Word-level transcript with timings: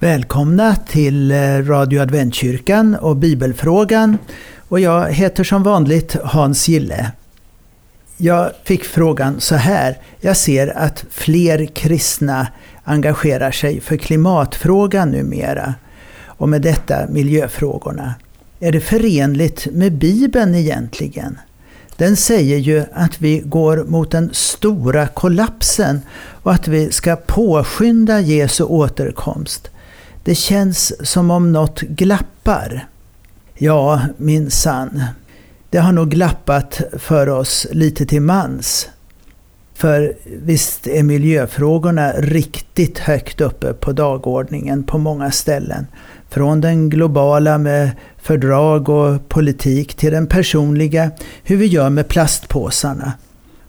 Välkomna 0.00 0.76
till 0.76 1.30
eh, 1.30 1.36
Radio 1.58 2.00
Adventkyrkan 2.00 2.94
och 2.94 3.16
Bibelfrågan. 3.16 4.18
Och 4.68 4.80
jag 4.80 5.12
heter 5.12 5.44
som 5.44 5.62
vanligt 5.62 6.16
Hans 6.24 6.68
Gille. 6.68 7.12
Jag 8.16 8.50
fick 8.64 8.84
frågan 8.84 9.40
så 9.40 9.54
här. 9.54 9.98
Jag 10.20 10.36
ser 10.36 10.78
att 10.78 11.04
fler 11.10 11.66
kristna 11.66 12.48
engagerar 12.84 13.50
sig 13.50 13.80
för 13.80 13.96
klimatfrågan 13.96 15.10
numera. 15.10 15.74
Och 16.26 16.48
med 16.48 16.62
detta 16.62 17.08
miljöfrågorna. 17.08 18.14
Är 18.60 18.72
det 18.72 18.80
förenligt 18.80 19.66
med 19.72 19.92
Bibeln 19.92 20.54
egentligen? 20.54 21.38
Den 21.96 22.16
säger 22.16 22.58
ju 22.58 22.84
att 22.92 23.20
vi 23.20 23.38
går 23.38 23.84
mot 23.84 24.10
den 24.10 24.30
stora 24.32 25.06
kollapsen 25.06 26.00
och 26.42 26.52
att 26.52 26.68
vi 26.68 26.92
ska 26.92 27.16
påskynda 27.16 28.20
Jesu 28.20 28.64
återkomst. 28.64 29.70
Det 30.24 30.34
känns 30.34 31.08
som 31.08 31.30
om 31.30 31.52
något 31.52 31.80
glappar. 31.80 32.88
Ja, 33.54 34.00
min 34.16 34.50
sann. 34.50 35.04
Det 35.70 35.78
har 35.78 35.92
nog 35.92 36.10
glappat 36.10 36.80
för 36.98 37.28
oss 37.28 37.66
lite 37.70 38.06
till 38.06 38.22
mans. 38.22 38.88
För 39.74 40.14
visst 40.24 40.86
är 40.86 41.02
miljöfrågorna 41.02 42.12
riktigt 42.12 42.98
högt 42.98 43.40
uppe 43.40 43.72
på 43.72 43.92
dagordningen 43.92 44.82
på 44.82 44.98
många 44.98 45.30
ställen. 45.30 45.86
Från 46.28 46.60
den 46.60 46.90
globala 46.90 47.58
med 47.58 47.90
fördrag 48.22 48.88
och 48.88 49.28
politik 49.28 49.94
till 49.94 50.12
den 50.12 50.26
personliga, 50.26 51.10
hur 51.42 51.56
vi 51.56 51.66
gör 51.66 51.90
med 51.90 52.08
plastpåsarna. 52.08 53.12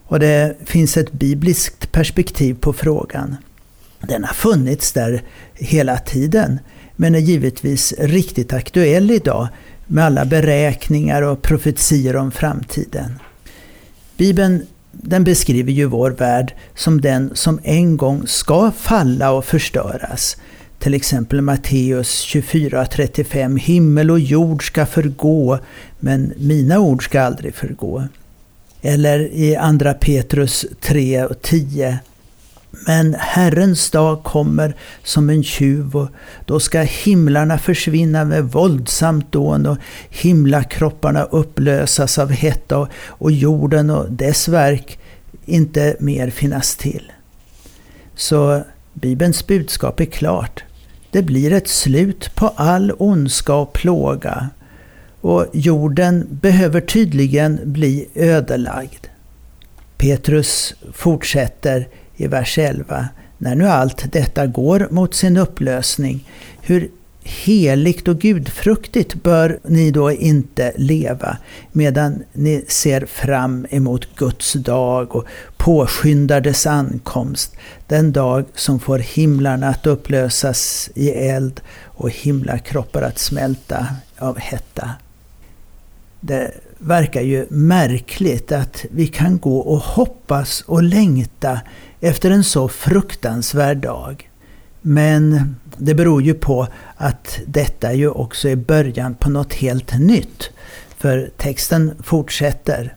Och 0.06 0.20
det 0.20 0.56
finns 0.66 0.98
ett 0.98 1.12
bibliskt 1.12 1.92
perspektiv 1.92 2.54
på 2.54 2.74
frågan. 2.74 3.36
Den 4.02 4.24
har 4.24 4.34
funnits 4.34 4.92
där 4.92 5.24
hela 5.54 5.98
tiden, 5.98 6.60
men 6.96 7.16
är 7.16 7.20
givetvis 7.20 7.94
riktigt 7.98 8.54
aktuell 8.54 9.12
idag 9.12 9.48
med 9.88 10.06
alla 10.06 10.26
beräkningar 10.26 11.22
och 11.22 11.42
profetier 11.42 12.16
om 12.16 12.32
framtiden. 12.32 13.20
Bibeln 14.18 14.66
den 14.92 15.24
beskriver 15.24 15.72
ju 15.72 15.86
vår 15.86 16.12
värld 16.12 16.54
som 16.76 17.02
den 17.02 17.32
som 17.34 17.60
en 17.64 17.98
gång 17.98 18.28
ska 18.28 18.72
falla 18.72 19.32
och 19.32 19.46
förstöras. 19.46 20.38
Till 20.80 20.94
exempel 20.94 21.42
Matteus 21.42 22.26
24.35 22.26 23.60
Himmel 23.60 24.12
och 24.12 24.20
jord 24.20 24.68
ska 24.68 24.86
förgå, 24.86 25.60
men 26.00 26.34
mina 26.38 26.80
ord 26.80 27.04
ska 27.04 27.22
aldrig 27.22 27.56
förgå. 27.56 28.04
Eller 28.82 29.20
i 29.34 29.56
Andra 29.56 29.94
Petrus 29.94 30.66
3 30.82 31.24
och 31.24 31.42
10, 31.42 32.00
men 32.72 33.16
Herrens 33.20 33.92
dag 33.92 34.24
kommer 34.24 34.76
som 35.04 35.30
en 35.30 35.44
tjuv 35.44 35.96
och 35.96 36.10
då 36.46 36.60
ska 36.60 36.82
himlarna 36.82 37.58
försvinna 37.58 38.26
med 38.26 38.44
våldsamt 38.44 39.32
dån 39.32 39.66
och 39.66 39.78
himlakropparna 40.10 41.24
upplösas 41.24 42.20
av 42.20 42.32
hetta 42.32 42.88
och 43.08 43.32
jorden 43.32 43.90
och 43.90 44.12
dess 44.12 44.48
verk 44.48 45.00
inte 45.46 45.96
mer 46.00 46.30
finnas 46.30 46.76
till. 46.76 47.12
Så 48.16 48.64
Bibelns 48.94 49.48
budskap 49.48 50.00
är 50.00 50.06
klart. 50.06 50.64
Det 51.12 51.22
blir 51.22 51.54
ett 51.54 51.68
slut 51.68 52.36
på 52.36 52.48
all 52.48 52.94
ondska 52.98 53.54
och 53.54 53.74
plåga. 53.74 54.50
Och 55.22 55.46
jorden 55.54 56.28
behöver 56.30 56.82
tydligen 56.82 57.60
bli 57.64 58.08
ödelagd. 58.16 59.08
Petrus 59.98 60.74
fortsätter 60.94 61.88
i 62.20 62.28
vers 62.28 62.58
11. 62.58 63.08
När 63.38 63.56
nu 63.56 63.68
allt 63.68 64.12
detta 64.12 64.48
går 64.48 64.88
mot 64.92 65.14
sin 65.14 65.38
upplösning, 65.38 66.30
hur 66.62 66.90
heligt 67.24 68.08
och 68.08 68.20
gudfruktigt 68.20 69.24
bör 69.24 69.60
ni 69.64 69.92
då 69.92 70.12
inte 70.12 70.74
leva 70.76 71.38
medan 71.72 72.24
ni 72.34 72.66
ser 72.68 73.06
fram 73.06 73.68
emot 73.70 74.16
Guds 74.16 74.54
dag 74.54 75.16
och 75.16 75.28
påskyndar 75.58 76.42
dess 76.42 76.68
ankomst, 76.68 77.56
den 77.88 78.12
dag 78.12 78.46
som 78.56 78.80
får 78.80 79.00
himlarna 79.00 79.68
att 79.70 79.88
upplösas 79.88 80.90
i 80.96 81.10
eld 81.10 81.62
och 81.84 82.10
himlakroppar 82.10 83.02
att 83.02 83.20
smälta 83.20 83.88
av 84.18 84.40
hetta. 84.40 84.90
Det 86.20 86.52
verkar 86.78 87.22
ju 87.22 87.46
märkligt 87.50 88.52
att 88.52 88.86
vi 88.92 89.08
kan 89.08 89.38
gå 89.38 89.60
och 89.60 89.80
hoppas 89.80 90.62
och 90.62 90.84
längta 90.84 91.62
efter 92.00 92.32
en 92.32 92.44
så 92.44 92.68
fruktansvärd 92.68 93.78
dag. 93.78 94.30
Men 94.82 95.56
det 95.78 95.94
beror 95.94 96.22
ju 96.22 96.34
på 96.34 96.68
att 96.96 97.40
detta 97.48 97.94
ju 97.94 98.10
också 98.10 98.50
är 98.50 98.56
början 98.56 99.16
på 99.16 99.30
något 99.30 99.54
helt 99.54 100.00
nytt. 100.00 100.50
För 100.98 101.32
texten 101.38 101.92
fortsätter. 102.04 102.96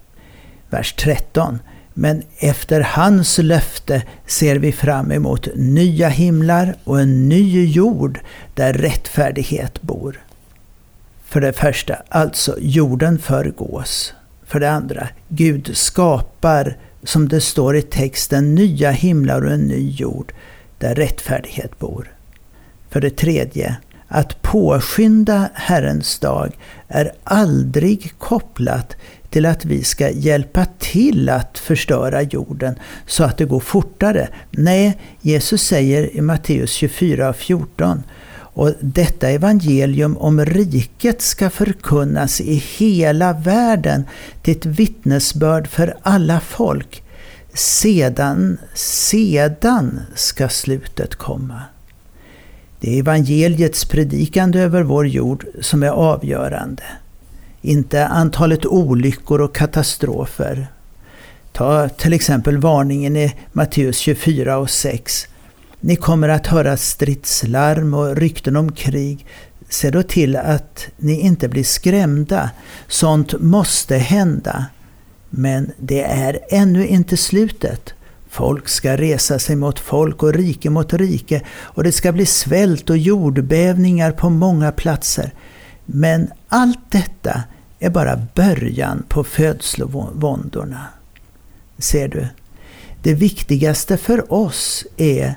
Vers 0.71 0.95
13. 0.99 1.59
Men 1.95 2.23
efter 2.39 2.81
hans 2.81 3.39
löfte 3.39 4.03
ser 4.27 4.57
vi 4.57 4.73
fram 4.73 5.13
emot 5.13 5.49
nya 5.55 6.09
himlar 6.09 6.75
och 6.85 7.01
en 7.01 7.29
ny 7.29 7.67
jord 7.67 8.21
där 8.55 8.73
rättfärdighet 8.73 9.83
bor. 9.83 10.21
För 11.33 11.41
det 11.41 11.53
första, 11.53 11.97
alltså 12.09 12.57
jorden 12.61 13.19
förgås. 13.19 14.15
För 14.47 14.61
det 14.61 14.71
andra, 14.71 15.09
Gud 15.29 15.71
skapar, 15.77 16.77
som 17.03 17.29
det 17.29 17.41
står 17.41 17.77
i 17.77 17.83
texten, 17.83 18.55
nya 18.55 18.91
himlar 18.91 19.45
och 19.45 19.53
en 19.53 19.61
ny 19.61 19.91
jord 19.91 20.33
där 20.79 20.95
rättfärdighet 20.95 21.79
bor. 21.79 22.13
För 22.91 23.01
det 23.01 23.11
tredje, 23.11 23.77
att 24.09 24.43
påskynda 24.43 25.49
Herrens 25.55 26.19
dag 26.19 26.59
är 26.89 27.13
aldrig 27.25 28.13
kopplat 28.19 28.97
till 29.31 29.47
att 29.47 29.65
vi 29.65 29.85
ska 29.85 30.11
hjälpa 30.11 30.67
till 30.79 31.29
att 31.29 31.59
förstöra 31.59 32.23
jorden 32.23 32.75
så 33.07 33.25
att 33.25 33.39
det 33.39 33.45
går 33.45 33.61
fortare. 33.61 34.29
Nej, 34.51 34.99
Jesus 35.21 35.63
säger 35.63 36.17
i 36.17 36.21
Matteus 36.21 36.71
24 36.73 37.29
och 37.29 37.37
14 37.37 38.03
och 38.55 38.73
detta 38.81 39.29
evangelium 39.29 40.17
om 40.17 40.45
riket 40.45 41.23
ska 41.23 41.51
förkunnas 41.51 42.41
i 42.41 42.55
hela 42.55 43.33
världen 43.33 44.05
till 44.43 44.57
ett 44.57 44.67
vittnesbörd 44.67 45.67
för 45.67 45.97
alla 46.03 46.41
folk. 46.41 47.03
Sedan, 47.55 48.59
sedan 48.75 50.01
ska 50.15 50.49
slutet 50.49 51.15
komma. 51.15 51.63
Det 52.81 52.95
är 52.95 52.99
evangeliets 52.99 53.85
predikande 53.85 54.61
över 54.61 54.83
vår 54.83 55.07
jord 55.07 55.47
som 55.61 55.83
är 55.83 55.89
avgörande. 55.89 56.83
Inte 57.63 58.07
antalet 58.07 58.67
olyckor 58.67 59.41
och 59.41 59.55
katastrofer. 59.55 60.67
Ta 61.53 61.89
till 61.89 62.13
exempel 62.13 62.59
varningen 62.59 63.17
i 63.17 63.35
Matteus 63.53 63.99
24 63.99 64.59
och 64.59 64.71
6. 64.71 65.29
Ni 65.85 65.97
kommer 65.97 66.29
att 66.29 66.47
höra 66.47 66.77
stridslarm 66.77 67.95
och 67.95 68.17
rykten 68.17 68.57
om 68.57 68.73
krig. 68.73 69.27
Se 69.69 69.91
då 69.91 70.03
till 70.03 70.37
att 70.37 70.87
ni 70.97 71.21
inte 71.21 71.49
blir 71.49 71.65
skrämda. 71.65 72.51
Sånt 72.89 73.41
måste 73.41 73.97
hända. 73.97 74.67
Men 75.31 75.73
det 75.79 76.03
är 76.03 76.41
ännu 76.51 76.87
inte 76.87 77.17
slutet. 77.17 77.95
Folk 78.29 78.69
ska 78.69 78.97
resa 78.97 79.39
sig 79.39 79.57
mot 79.57 79.79
folk 79.79 80.23
och 80.23 80.35
rike 80.35 80.71
mot 80.71 80.93
rike 80.93 81.43
och 81.51 81.85
det 81.85 81.93
ska 81.93 82.13
bli 82.13 82.27
svält 82.27 82.91
och 82.91 82.99
jordbävningar 82.99 84.13
på 84.13 84.31
många 84.31 84.73
platser. 84.73 85.33
Men 85.87 86.31
allt 86.49 86.91
detta 86.91 87.43
är 87.79 87.91
bara 87.91 88.27
början 88.35 89.05
på 89.09 89.25
födslovåndorna. 89.25 90.87
Ser 91.79 92.09
du? 92.09 92.27
Det 93.03 93.15
viktigaste 93.15 93.97
för 93.97 94.33
oss 94.33 94.87
är 94.97 95.35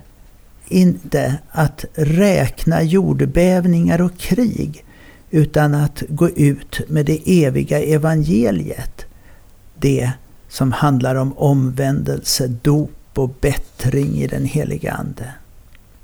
inte 0.67 1.37
att 1.51 1.85
räkna 1.93 2.83
jordbävningar 2.83 4.01
och 4.01 4.17
krig 4.17 4.85
utan 5.31 5.75
att 5.75 6.03
gå 6.09 6.29
ut 6.29 6.81
med 6.87 7.05
det 7.05 7.45
eviga 7.45 7.79
evangeliet. 7.79 9.05
Det 9.79 10.11
som 10.49 10.71
handlar 10.71 11.15
om 11.15 11.37
omvändelse, 11.37 12.47
dop 12.47 12.91
och 13.13 13.35
bättring 13.41 14.15
i 14.15 14.27
den 14.27 14.45
heliga 14.45 14.93
Ande. 14.93 15.33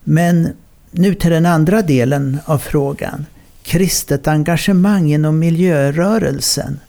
Men 0.04 0.50
nu 0.92 1.16
till 1.16 1.32
den 1.32 1.46
andra 1.46 1.82
delen 1.82 2.38
av 2.46 2.58
frågan. 2.58 3.26
Kristet 3.64 4.28
engagemang 4.28 5.12
inom 5.12 5.40
miljörörelsen. 5.40 6.80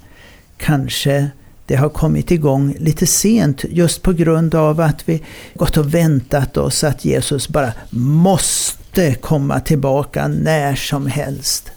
Kanske 0.57 1.31
det 1.73 1.79
har 1.79 1.89
kommit 1.89 2.31
igång 2.31 2.75
lite 2.79 3.07
sent 3.07 3.65
just 3.71 4.03
på 4.03 4.13
grund 4.13 4.55
av 4.55 4.81
att 4.81 5.09
vi 5.09 5.23
gått 5.55 5.77
och 5.77 5.95
väntat 5.95 6.57
oss 6.57 6.85
att 6.85 7.05
Jesus 7.05 7.49
bara 7.49 7.73
måste 7.91 9.15
komma 9.15 9.61
tillbaka 9.61 10.29
när 10.29 10.75
som 10.75 11.07
helst. 11.07 11.71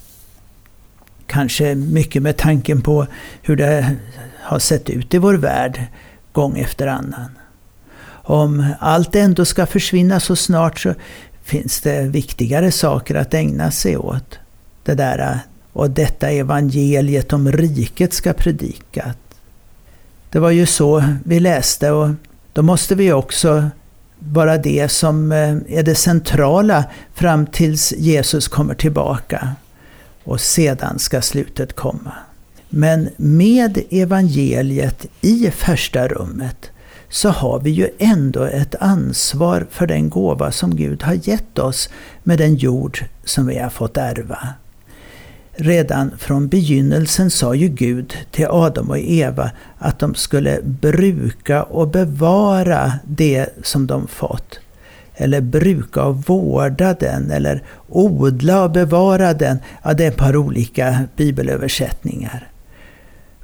Kanske 1.27 1.75
mycket 1.75 2.21
med 2.21 2.37
tanken 2.37 2.81
på 2.81 3.07
hur 3.41 3.55
det 3.55 3.95
har 4.41 4.59
sett 4.59 4.89
ut 4.89 5.13
i 5.13 5.17
vår 5.17 5.33
värld 5.33 5.83
gång 6.31 6.57
efter 6.57 6.87
annan. 6.87 7.29
Om 8.09 8.65
allt 8.79 9.15
ändå 9.15 9.45
ska 9.45 9.65
försvinna 9.65 10.19
så 10.19 10.35
snart 10.35 10.79
så 10.79 10.93
finns 11.43 11.81
det 11.81 12.01
viktigare 12.01 12.71
saker 12.71 13.15
att 13.15 13.33
ägna 13.33 13.71
sig 13.71 13.97
åt. 13.97 14.39
Det 14.83 14.93
där 14.93 15.39
och 15.73 15.89
detta 15.89 16.29
evangeliet 16.29 17.33
om 17.33 17.51
riket 17.51 18.13
ska 18.13 18.33
predikat. 18.33 19.24
Det 20.29 20.39
var 20.39 20.51
ju 20.51 20.65
så 20.65 21.03
vi 21.23 21.39
läste 21.39 21.91
och 21.91 22.09
då 22.53 22.61
måste 22.61 22.95
vi 22.95 23.13
också 23.13 23.69
vara 24.19 24.57
det 24.57 24.91
som 24.91 25.31
eh, 25.31 25.57
är 25.67 25.83
det 25.83 25.95
centrala 25.95 26.85
fram 27.13 27.45
tills 27.45 27.93
Jesus 27.97 28.47
kommer 28.47 28.75
tillbaka. 28.75 29.55
Och 30.23 30.41
sedan 30.41 30.99
ska 30.99 31.21
slutet 31.21 31.73
komma. 31.73 32.13
Men 32.69 33.09
med 33.17 33.79
evangeliet 33.89 35.05
i 35.21 35.51
första 35.51 36.07
rummet 36.07 36.71
så 37.09 37.29
har 37.29 37.59
vi 37.59 37.69
ju 37.69 37.89
ändå 37.99 38.43
ett 38.43 38.75
ansvar 38.79 39.67
för 39.71 39.87
den 39.87 40.09
gåva 40.09 40.51
som 40.51 40.75
Gud 40.75 41.03
har 41.03 41.29
gett 41.29 41.59
oss 41.59 41.89
med 42.23 42.37
den 42.37 42.55
jord 42.55 43.05
som 43.23 43.47
vi 43.47 43.59
har 43.59 43.69
fått 43.69 43.97
ärva. 43.97 44.47
Redan 45.57 46.11
från 46.17 46.47
begynnelsen 46.47 47.31
sa 47.31 47.55
ju 47.55 47.67
Gud 47.67 48.13
till 48.31 48.47
Adam 48.49 48.89
och 48.89 48.97
Eva 48.97 49.51
att 49.77 49.99
de 49.99 50.15
skulle 50.15 50.59
bruka 50.63 51.63
och 51.63 51.87
bevara 51.87 52.93
det 53.07 53.49
som 53.63 53.87
de 53.87 54.07
fått. 54.07 54.59
Eller 55.15 55.41
bruka 55.41 56.03
och 56.03 56.15
vårda 56.15 56.93
den, 56.93 57.31
eller 57.31 57.63
odla 57.89 58.63
och 58.63 58.71
bevara 58.71 59.33
den. 59.33 59.57
Ja, 59.83 59.93
det 59.93 60.03
är 60.03 60.07
ett 60.07 60.17
par 60.17 60.35
olika 60.35 61.03
bibelöversättningar. 61.15 62.47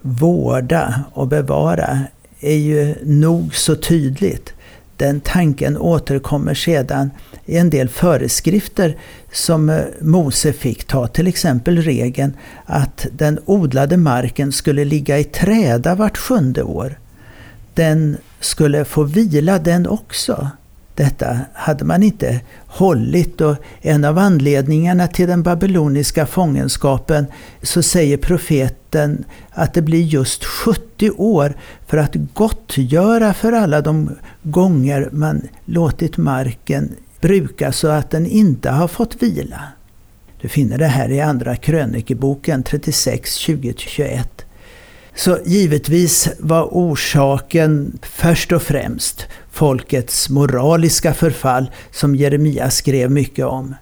Vårda 0.02 1.04
och 1.14 1.28
bevara 1.28 2.00
är 2.40 2.58
ju 2.58 2.96
nog 3.04 3.56
så 3.56 3.76
tydligt. 3.76 4.54
Den 4.98 5.20
tanken 5.20 5.78
återkommer 5.78 6.54
sedan 6.54 7.12
i 7.46 7.58
en 7.58 7.70
del 7.70 7.90
föreskrifter 7.90 8.98
som 9.32 9.70
eh, 9.70 9.84
Mose 10.02 10.54
fick. 10.54 10.84
Ta 10.84 11.08
till 11.08 11.28
exempel 11.28 11.82
regeln 11.82 12.34
att 12.66 13.08
den 13.12 13.40
odlade 13.46 13.98
marken 13.98 14.52
skulle 14.52 14.86
ligga 14.86 15.20
i 15.20 15.24
träda 15.24 15.96
vart 15.96 16.18
sjunde 16.18 16.64
år. 16.64 17.00
Den 17.74 18.18
skulle 18.40 18.86
få 18.86 19.04
vila 19.04 19.60
den 19.60 19.88
också. 19.88 20.50
Detta 20.96 21.40
hade 21.54 21.86
man 21.86 22.04
inte 22.04 22.40
hållit 22.66 23.42
och 23.42 23.56
en 23.82 24.06
av 24.06 24.18
anledningarna 24.18 25.08
till 25.08 25.28
den 25.28 25.44
babyloniska 25.44 26.26
fångenskapen 26.26 27.26
så 27.62 27.84
säger 27.84 28.18
profeten 28.18 29.24
att 29.52 29.74
det 29.74 29.82
blir 29.82 30.02
just 30.02 30.46
70 30.46 31.12
år 31.12 31.54
för 31.88 31.98
att 31.98 32.16
gottgöra 32.34 33.34
för 33.34 33.52
alla 33.52 33.82
de 33.82 34.10
gånger 34.44 35.10
man 35.12 35.42
låtit 35.66 36.18
marken 36.18 36.90
brukas 37.22 37.78
så 37.78 37.88
att 37.88 38.12
den 38.12 38.26
inte 38.26 38.70
har 38.70 38.88
fått 38.88 39.24
vila. 39.24 39.62
Du 40.42 40.48
finner 40.48 40.78
det 40.78 40.88
här 40.88 41.12
i 41.12 41.22
Andra 41.22 41.56
krönikeboken 41.56 42.64
36, 42.64 43.38
20-21. 43.48 44.24
Så 45.16 45.38
givetvis 45.46 46.30
var 46.40 46.64
orsaken 46.64 48.00
först 48.02 48.52
och 48.52 48.62
främst 48.62 49.28
folkets 49.52 50.30
moraliska 50.30 51.14
förfall 51.14 51.72
som 51.92 52.16
Jeremia 52.16 52.70
skrev 52.70 53.12
mycket 53.12 53.46
om. 53.46 53.76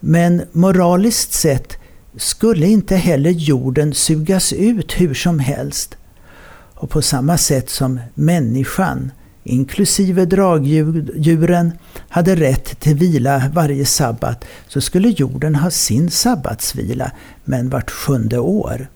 Men 0.00 0.42
moraliskt 0.52 1.32
sett 1.32 1.78
skulle 2.16 2.66
inte 2.66 2.96
heller 2.96 3.30
jorden 3.30 3.94
sugas 3.94 4.52
ut 4.52 5.00
hur 5.00 5.14
som 5.14 5.38
helst. 5.38 5.96
Och 6.74 6.90
på 6.90 7.02
samma 7.02 7.38
sätt 7.38 7.70
som 7.70 8.00
människan, 8.14 9.12
inklusive 9.44 10.24
dragdjuren, 10.24 11.72
hade 12.12 12.36
rätt 12.36 12.80
till 12.80 12.94
vila 12.94 13.50
varje 13.54 13.86
sabbat 13.86 14.44
så 14.68 14.80
skulle 14.80 15.08
jorden 15.08 15.54
ha 15.54 15.70
sin 15.70 16.10
sabbatsvila, 16.10 17.10
men 17.44 17.70
vart 17.70 17.90
sjunde 17.90 18.38
år. 18.38 18.88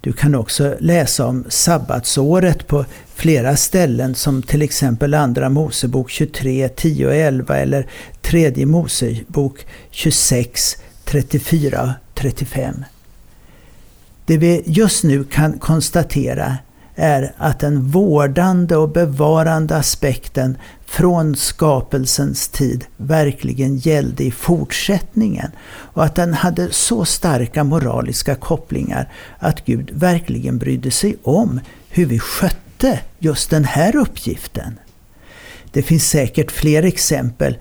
Du 0.00 0.12
kan 0.12 0.34
också 0.34 0.76
läsa 0.80 1.26
om 1.26 1.44
sabbatsåret 1.48 2.66
på 2.66 2.84
flera 3.14 3.56
ställen 3.56 4.14
som 4.14 4.42
till 4.42 4.62
exempel 4.62 5.14
Andra 5.14 5.48
Mosebok 5.48 6.10
23, 6.10 6.68
10 6.68 7.06
och 7.06 7.14
11 7.14 7.56
eller 7.56 7.86
Tredje 8.22 8.66
Mosebok 8.66 9.66
26, 9.90 10.76
34 11.04 11.94
35. 12.14 12.84
Det 14.26 14.38
vi 14.38 14.62
just 14.66 15.04
nu 15.04 15.24
kan 15.24 15.58
konstatera 15.58 16.56
är 16.94 17.32
att 17.36 17.60
den 17.60 17.82
vårdande 17.82 18.76
och 18.76 18.88
bevarande 18.88 19.76
aspekten 19.76 20.58
från 20.86 21.36
skapelsens 21.36 22.48
tid 22.48 22.84
verkligen 22.96 23.76
gällde 23.76 24.24
i 24.24 24.30
fortsättningen 24.30 25.50
och 25.66 26.04
att 26.04 26.14
den 26.14 26.34
hade 26.34 26.72
så 26.72 27.04
starka 27.04 27.64
moraliska 27.64 28.34
kopplingar 28.34 29.12
att 29.38 29.64
Gud 29.64 29.90
verkligen 29.92 30.58
brydde 30.58 30.90
sig 30.90 31.16
om 31.22 31.60
hur 31.88 32.06
vi 32.06 32.18
skötte 32.18 33.00
just 33.18 33.50
den 33.50 33.64
här 33.64 33.96
uppgiften. 33.96 34.78
Det 35.72 35.82
finns 35.82 36.08
säkert 36.08 36.50
fler 36.50 36.82
exempel 36.82 37.58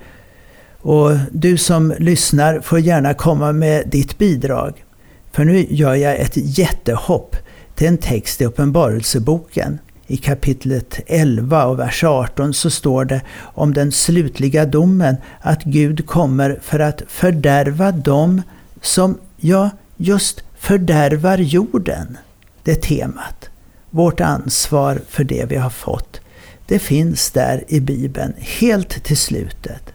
och 0.81 1.11
du 1.31 1.57
som 1.57 1.93
lyssnar 1.99 2.59
får 2.59 2.79
gärna 2.79 3.13
komma 3.13 3.51
med 3.51 3.87
ditt 3.87 4.17
bidrag. 4.17 4.83
För 5.31 5.45
nu 5.45 5.67
gör 5.69 5.95
jag 5.95 6.15
ett 6.15 6.33
jättehopp 6.35 7.35
det 7.75 7.85
är 7.85 7.89
en 7.89 7.97
text 7.97 8.41
i 8.41 8.45
Uppenbarelseboken. 8.45 9.79
I 10.07 10.17
kapitlet 10.17 10.99
11 11.07 11.65
och 11.65 11.79
vers 11.79 12.03
18 12.03 12.53
så 12.53 12.69
står 12.69 13.05
det 13.05 13.21
om 13.39 13.73
den 13.73 13.91
slutliga 13.91 14.65
domen 14.65 15.15
att 15.41 15.63
Gud 15.63 16.07
kommer 16.07 16.59
för 16.61 16.79
att 16.79 17.01
fördärva 17.07 17.91
dem 17.91 18.41
som, 18.81 19.17
ja, 19.37 19.69
just 19.97 20.43
fördärvar 20.57 21.37
jorden. 21.37 22.17
Det 22.63 22.71
är 22.71 22.75
temat. 22.75 23.49
Vårt 23.89 24.21
ansvar 24.21 25.01
för 25.09 25.23
det 25.23 25.45
vi 25.45 25.55
har 25.55 25.69
fått. 25.69 26.21
Det 26.65 26.79
finns 26.79 27.31
där 27.31 27.63
i 27.67 27.79
Bibeln, 27.79 28.33
helt 28.39 29.03
till 29.03 29.17
slutet. 29.17 29.93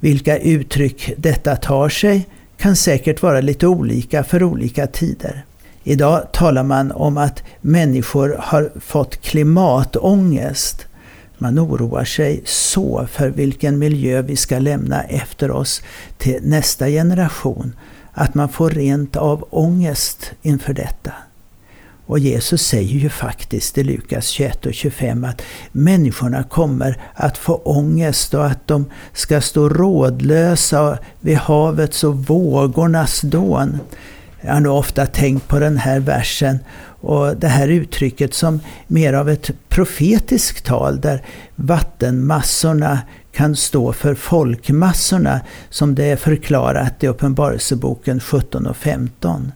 Vilka 0.00 0.38
uttryck 0.38 1.12
detta 1.16 1.56
tar 1.56 1.88
sig 1.88 2.28
kan 2.56 2.76
säkert 2.76 3.22
vara 3.22 3.40
lite 3.40 3.66
olika 3.66 4.24
för 4.24 4.42
olika 4.42 4.86
tider. 4.86 5.44
Idag 5.86 6.32
talar 6.32 6.62
man 6.62 6.92
om 6.92 7.18
att 7.18 7.42
människor 7.60 8.36
har 8.38 8.72
fått 8.80 9.16
klimatångest. 9.22 10.86
Man 11.38 11.58
oroar 11.58 12.04
sig 12.04 12.42
så 12.44 13.06
för 13.10 13.28
vilken 13.28 13.78
miljö 13.78 14.22
vi 14.22 14.36
ska 14.36 14.58
lämna 14.58 15.02
efter 15.02 15.50
oss 15.50 15.82
till 16.18 16.38
nästa 16.42 16.86
generation 16.86 17.76
att 18.12 18.34
man 18.34 18.48
får 18.48 18.70
rent 18.70 19.16
av 19.16 19.48
ångest 19.50 20.32
inför 20.42 20.72
detta. 20.72 21.12
Och 22.06 22.18
Jesus 22.18 22.66
säger 22.66 22.98
ju 22.98 23.08
faktiskt 23.08 23.78
i 23.78 23.84
Lukas 23.84 24.26
21 24.26 24.66
och 24.66 24.74
25 24.74 25.24
att 25.24 25.42
människorna 25.72 26.42
kommer 26.42 27.00
att 27.14 27.38
få 27.38 27.54
ångest 27.54 28.34
och 28.34 28.46
att 28.46 28.66
de 28.66 28.90
ska 29.12 29.40
stå 29.40 29.68
rådlösa 29.68 30.98
vid 31.20 31.36
havets 31.36 32.04
och 32.04 32.16
vågornas 32.16 33.20
dån. 33.20 33.78
Jag 34.46 34.54
har 34.54 34.60
nog 34.60 34.76
ofta 34.76 35.06
tänkt 35.06 35.48
på 35.48 35.58
den 35.58 35.78
här 35.78 36.00
versen 36.00 36.58
och 37.00 37.36
det 37.36 37.48
här 37.48 37.68
uttrycket 37.68 38.34
som 38.34 38.60
mer 38.86 39.12
av 39.12 39.30
ett 39.30 39.50
profetiskt 39.68 40.64
tal 40.64 41.00
där 41.00 41.22
vattenmassorna 41.54 42.98
kan 43.32 43.56
stå 43.56 43.92
för 43.92 44.14
folkmassorna 44.14 45.40
som 45.70 45.94
det 45.94 46.04
är 46.04 46.16
förklarat 46.16 47.04
i 47.04 47.06
Uppenbarelseboken 47.06 48.20
17 48.20 48.66
och 48.66 48.76
15. 48.76 49.52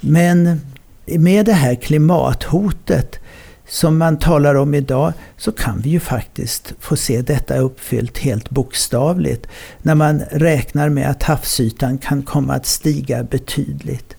Men 0.00 0.60
med 1.06 1.46
det 1.46 1.52
här 1.52 1.74
klimathotet 1.74 3.20
som 3.68 3.98
man 3.98 4.18
talar 4.18 4.54
om 4.54 4.74
idag 4.74 5.12
så 5.36 5.52
kan 5.52 5.80
vi 5.80 5.90
ju 5.90 6.00
faktiskt 6.00 6.72
få 6.80 6.96
se 6.96 7.22
detta 7.22 7.58
uppfyllt 7.58 8.18
helt 8.18 8.50
bokstavligt 8.50 9.46
när 9.82 9.94
man 9.94 10.22
räknar 10.30 10.88
med 10.88 11.10
att 11.10 11.22
havsytan 11.22 11.98
kan 11.98 12.22
komma 12.22 12.54
att 12.54 12.66
stiga 12.66 13.22
betydligt. 13.22 14.16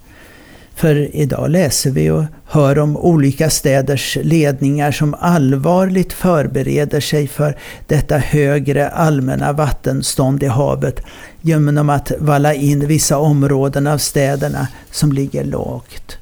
För 0.75 1.16
idag 1.16 1.50
läser 1.50 1.92
vi 1.92 2.10
och 2.10 2.24
hör 2.46 2.80
om 2.80 2.98
olika 2.98 3.50
städers 3.50 4.18
ledningar 4.22 4.92
som 4.92 5.13
allvarligt 5.20 6.13
förbereder 6.13 7.00
sig 7.00 7.27
för 7.27 7.58
detta 7.88 8.18
högre 8.18 8.89
allmänna 8.89 9.54
vattenstånd 9.54 10.44
i 10.44 10.48
havet 10.48 11.01
genom 11.42 11.89
att 11.89 12.12
valla 12.20 12.54
in 12.54 12.88
vissa 12.88 13.18
områden 13.18 13.88
av 13.88 13.98
städerna 13.98 14.68
som 14.92 15.12
ligger 15.12 15.44
lågt. 15.44 16.18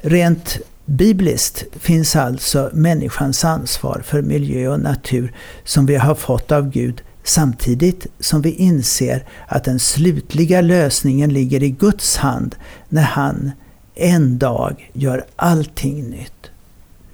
Rent 0.00 0.58
Bibliskt 0.86 1.64
finns 1.72 2.16
alltså 2.16 2.70
människans 2.72 3.44
ansvar 3.44 4.02
för 4.04 4.22
miljö 4.22 4.68
och 4.68 4.80
natur 4.80 5.32
som 5.64 5.86
vi 5.86 5.96
har 5.96 6.14
fått 6.14 6.52
av 6.52 6.70
Gud 6.70 7.02
samtidigt 7.22 8.06
som 8.20 8.42
vi 8.42 8.50
inser 8.50 9.24
att 9.46 9.64
den 9.64 9.78
slutliga 9.78 10.60
lösningen 10.60 11.32
ligger 11.32 11.62
i 11.62 11.70
Guds 11.70 12.16
hand 12.16 12.54
när 12.88 13.02
han 13.02 13.50
en 13.94 14.38
dag 14.38 14.90
gör 14.92 15.24
allting 15.36 16.10
nytt. 16.10 16.50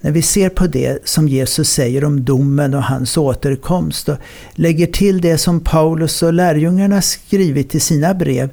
När 0.01 0.11
vi 0.11 0.21
ser 0.21 0.49
på 0.49 0.67
det 0.67 1.07
som 1.07 1.27
Jesus 1.27 1.69
säger 1.69 2.05
om 2.05 2.25
domen 2.25 2.73
och 2.73 2.83
hans 2.83 3.17
återkomst 3.17 4.09
och 4.09 4.17
lägger 4.51 4.87
till 4.87 5.21
det 5.21 5.37
som 5.37 5.59
Paulus 5.59 6.23
och 6.23 6.33
lärjungarna 6.33 7.01
skrivit 7.01 7.75
i 7.75 7.79
sina 7.79 8.13
brev 8.13 8.49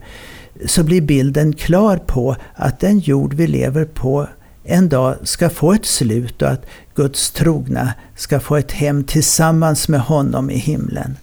så 0.66 0.82
blir 0.82 1.00
bilden 1.00 1.52
klar 1.52 1.96
på 1.96 2.36
att 2.54 2.80
den 2.80 2.98
jord 2.98 3.34
vi 3.34 3.46
lever 3.46 3.84
på 3.84 4.28
en 4.68 4.88
dag 4.88 5.16
ska 5.22 5.50
få 5.50 5.72
ett 5.72 5.86
slut 5.86 6.42
och 6.42 6.48
att 6.48 6.66
Guds 6.94 7.30
trogna 7.30 7.94
ska 8.16 8.40
få 8.40 8.56
ett 8.56 8.72
hem 8.72 9.04
tillsammans 9.04 9.88
med 9.88 10.00
honom 10.00 10.50
i 10.50 10.56
himlen. 10.56 11.16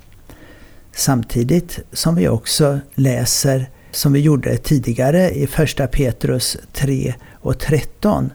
Samtidigt 0.96 1.80
som 1.92 2.16
vi 2.16 2.28
också 2.28 2.80
läser, 2.96 3.70
som 3.92 4.14
vi 4.14 4.20
gjorde 4.20 4.58
tidigare 4.58 5.30
i 5.30 5.44
1 5.44 5.92
Petrus 5.92 6.58
3 6.74 7.14
och 7.34 7.60
13, 7.60 8.30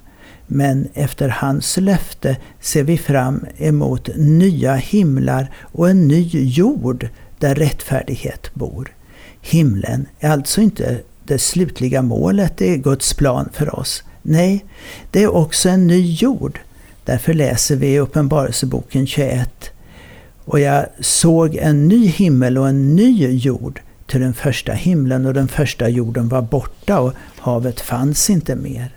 men 0.46 0.88
efter 0.94 1.28
hans 1.28 1.76
löfte 1.76 2.36
ser 2.60 2.82
vi 2.82 2.98
fram 2.98 3.46
emot 3.56 4.08
nya 4.16 4.74
himlar 4.74 5.52
och 5.56 5.90
en 5.90 6.08
ny 6.08 6.28
jord 6.30 7.08
där 7.38 7.54
rättfärdighet 7.54 8.54
bor. 8.54 8.96
Himlen 9.40 10.06
är 10.20 10.30
alltså 10.30 10.60
inte 10.60 11.00
det 11.24 11.38
slutliga 11.38 12.02
målet 12.02 12.62
i 12.62 12.76
Guds 12.76 13.14
plan 13.14 13.48
för 13.52 13.78
oss. 13.78 14.04
Nej, 14.22 14.64
det 15.10 15.22
är 15.22 15.34
också 15.34 15.68
en 15.68 15.86
ny 15.86 16.14
jord. 16.14 16.58
Därför 17.04 17.34
läser 17.34 17.76
vi 17.76 17.86
i 17.86 17.98
Uppenbarelseboken 17.98 19.06
21. 19.06 19.70
Och 20.44 20.60
jag 20.60 20.86
såg 21.00 21.54
en 21.54 21.88
ny 21.88 22.06
himmel 22.06 22.58
och 22.58 22.68
en 22.68 22.96
ny 22.96 23.36
jord, 23.36 23.80
till 24.06 24.20
den 24.20 24.34
första 24.34 24.72
himlen 24.72 25.26
och 25.26 25.34
den 25.34 25.48
första 25.48 25.88
jorden 25.88 26.28
var 26.28 26.42
borta 26.42 27.00
och 27.00 27.12
havet 27.38 27.80
fanns 27.80 28.30
inte 28.30 28.56
mer. 28.56 28.94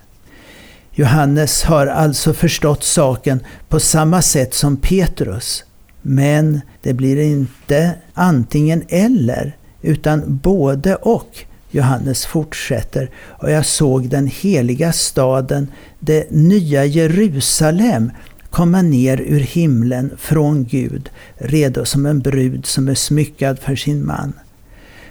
Johannes 0.92 1.62
har 1.62 1.86
alltså 1.86 2.32
förstått 2.32 2.84
saken 2.84 3.40
på 3.68 3.80
samma 3.80 4.22
sätt 4.22 4.54
som 4.54 4.76
Petrus. 4.76 5.64
Men 6.02 6.60
det 6.82 6.92
blir 6.92 7.16
inte 7.16 7.92
antingen 8.14 8.82
eller, 8.88 9.56
utan 9.82 10.22
både 10.36 10.96
och. 10.96 11.46
Johannes 11.74 12.26
fortsätter, 12.26 13.10
och 13.16 13.50
jag 13.50 13.66
såg 13.66 14.08
den 14.08 14.26
heliga 14.26 14.92
staden, 14.92 15.68
det 16.00 16.30
nya 16.30 16.84
Jerusalem, 16.84 18.10
komma 18.50 18.82
ner 18.82 19.20
ur 19.20 19.40
himlen 19.40 20.10
från 20.18 20.64
Gud, 20.64 21.10
redo 21.36 21.84
som 21.84 22.06
en 22.06 22.20
brud 22.20 22.66
som 22.66 22.88
är 22.88 22.94
smyckad 22.94 23.58
för 23.58 23.76
sin 23.76 24.06
man. 24.06 24.32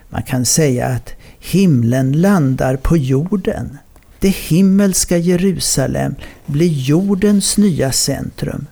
Man 0.09 0.23
kan 0.23 0.45
säga 0.45 0.87
att 0.87 1.13
himlen 1.39 2.21
landar 2.21 2.75
på 2.75 2.97
jorden. 2.97 3.77
Det 4.19 4.35
himmelska 4.35 5.17
Jerusalem 5.17 6.15
blir 6.45 6.71
jordens 6.71 7.57
nya 7.57 7.91
centrum. 7.91 8.67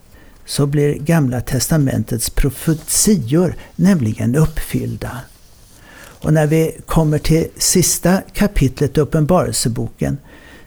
Så 0.45 0.65
blir 0.65 0.93
Gamla 0.93 1.41
testamentets 1.41 2.29
profetior 2.29 3.55
nämligen 3.75 4.35
uppfyllda. 4.35 5.11
Och 6.23 6.33
när 6.33 6.47
vi 6.47 6.77
kommer 6.85 7.17
till 7.17 7.47
sista 7.57 8.21
kapitlet 8.33 8.97
i 8.97 9.01
Uppenbarelseboken 9.01 10.17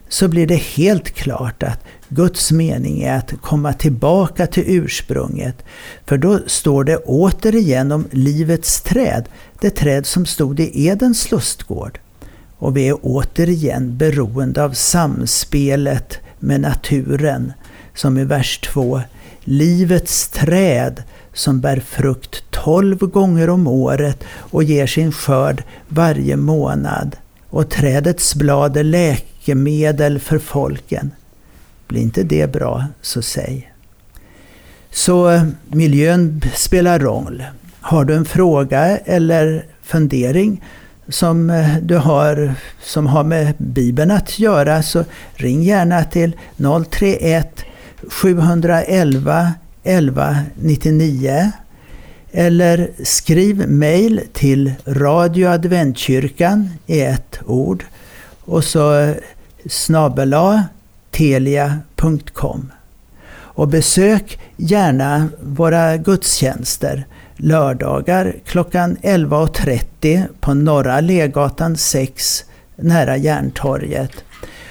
så 0.08 0.28
blir 0.28 0.46
det 0.46 0.62
helt 0.62 1.10
klart 1.10 1.62
att 1.62 1.80
Guds 2.08 2.52
mening 2.52 3.02
är 3.02 3.16
att 3.16 3.32
komma 3.40 3.72
tillbaka 3.72 4.46
till 4.46 4.64
ursprunget. 4.66 5.64
För 6.06 6.18
då 6.18 6.40
står 6.46 6.84
det 6.84 6.96
återigen 6.96 7.92
om 7.92 8.08
livets 8.10 8.82
träd, 8.82 9.28
det 9.60 9.70
träd 9.70 10.06
som 10.06 10.26
stod 10.26 10.60
i 10.60 10.86
Edens 10.86 11.30
lustgård. 11.30 11.98
Och 12.58 12.76
vi 12.76 12.88
är 12.88 12.98
återigen 13.02 13.98
beroende 13.98 14.64
av 14.64 14.72
samspelet 14.72 16.18
med 16.38 16.60
naturen, 16.60 17.52
som 17.94 18.18
i 18.18 18.24
vers 18.24 18.58
2. 18.58 19.00
Livets 19.40 20.28
träd 20.28 21.02
som 21.34 21.60
bär 21.60 21.80
frukt 21.80 22.44
tolv 22.50 22.98
gånger 22.98 23.50
om 23.50 23.66
året 23.66 24.24
och 24.34 24.64
ger 24.64 24.86
sin 24.86 25.12
skörd 25.12 25.62
varje 25.88 26.36
månad. 26.36 27.16
Och 27.50 27.70
trädets 27.70 28.34
blad 28.34 28.76
är 28.76 28.84
läkemedel 28.84 30.18
för 30.18 30.38
folken. 30.38 31.10
Blir 31.86 32.00
inte 32.00 32.22
det 32.22 32.52
bra, 32.52 32.84
så 33.00 33.22
säg. 33.22 33.72
Så 34.90 35.40
miljön 35.68 36.42
spelar 36.54 36.98
roll. 36.98 37.44
Har 37.80 38.04
du 38.04 38.14
en 38.14 38.24
fråga 38.24 38.98
eller 38.98 39.66
fundering 39.82 40.64
som 41.08 41.64
du 41.82 41.96
har 41.96 42.54
som 42.82 43.06
har 43.06 43.24
med 43.24 43.54
Bibeln 43.58 44.10
att 44.10 44.38
göra 44.38 44.82
så 44.82 45.04
ring 45.34 45.62
gärna 45.62 46.04
till 46.04 46.36
031 46.90 47.64
711 48.08 49.52
1199 49.84 51.52
eller 52.32 52.90
skriv 53.04 53.68
mejl 53.68 54.20
till 54.32 54.72
radioadventkyrkan 54.84 56.70
i 56.86 57.00
ett 57.00 57.38
ord 57.46 57.84
och 58.44 58.64
så 58.64 59.14
snabela 59.66 60.64
telia.com. 61.10 62.72
Och 63.34 63.68
besök 63.68 64.40
gärna 64.56 65.28
våra 65.42 65.96
gudstjänster 65.96 67.06
lördagar 67.36 68.34
klockan 68.46 68.96
11.30 69.02 70.26
på 70.40 70.54
Norra 70.54 71.00
Legatan 71.00 71.76
6 71.76 72.44
nära 72.76 73.16
Järntorget. 73.16 74.12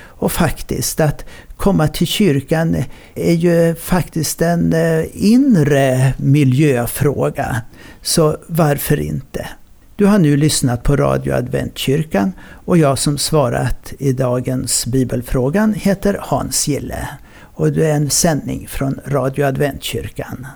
Och 0.06 0.32
faktiskt 0.32 1.00
att 1.00 1.26
komma 1.64 1.88
till 1.88 2.08
kyrkan 2.08 2.84
är 3.16 3.34
ju 3.34 3.76
faktiskt 3.76 4.42
en 4.42 4.74
eh, 4.74 5.06
inre 5.14 6.14
miljöfråga. 6.18 7.62
Så 8.02 8.38
varför 8.48 9.00
inte? 9.00 9.48
Du 9.96 10.06
har 10.06 10.20
nu 10.20 10.38
lyssnat 10.38 10.84
på 10.84 10.96
Radio 10.96 11.34
Adventkyrkan 11.34 12.32
och 12.66 12.78
jag 12.78 13.00
som 13.00 13.18
svarat 13.18 13.94
i 14.00 14.14
dagens 14.14 14.86
bibelfrågan 14.86 15.74
heter 15.74 16.18
Hans 16.22 16.68
Gille. 16.68 17.10
Och 17.42 17.72
det 17.72 17.90
är 17.90 17.96
en 17.96 18.10
sändning 18.10 18.68
från 18.68 19.00
Radio 19.06 19.46
Adventkyrkan. 19.46 20.48